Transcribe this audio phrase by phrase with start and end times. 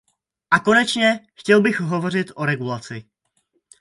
[0.51, 3.03] A konečně, chtěl bych hovořit o regulaci.